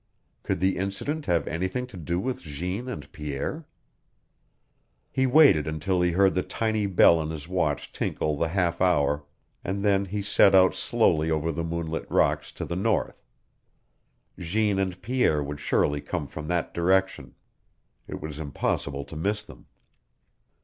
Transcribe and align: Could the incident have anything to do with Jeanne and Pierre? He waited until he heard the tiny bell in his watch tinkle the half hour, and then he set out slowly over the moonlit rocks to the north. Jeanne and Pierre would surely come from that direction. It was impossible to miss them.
Could 0.41 0.59
the 0.59 0.77
incident 0.77 1.27
have 1.27 1.47
anything 1.47 1.85
to 1.85 1.95
do 1.95 2.19
with 2.19 2.41
Jeanne 2.41 2.87
and 2.87 3.11
Pierre? 3.11 3.67
He 5.11 5.27
waited 5.27 5.67
until 5.67 6.01
he 6.01 6.13
heard 6.13 6.33
the 6.33 6.41
tiny 6.41 6.87
bell 6.87 7.21
in 7.21 7.29
his 7.29 7.47
watch 7.47 7.93
tinkle 7.93 8.35
the 8.35 8.47
half 8.47 8.81
hour, 8.81 9.27
and 9.63 9.85
then 9.85 10.05
he 10.05 10.23
set 10.23 10.55
out 10.55 10.73
slowly 10.73 11.29
over 11.29 11.51
the 11.51 11.63
moonlit 11.63 12.09
rocks 12.09 12.51
to 12.53 12.65
the 12.65 12.75
north. 12.75 13.21
Jeanne 14.39 14.79
and 14.79 14.99
Pierre 15.03 15.43
would 15.43 15.59
surely 15.59 16.01
come 16.01 16.25
from 16.25 16.47
that 16.47 16.73
direction. 16.73 17.35
It 18.07 18.19
was 18.19 18.39
impossible 18.39 19.05
to 19.05 19.15
miss 19.15 19.43
them. 19.43 19.67